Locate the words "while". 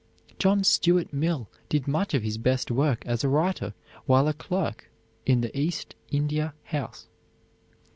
4.07-4.27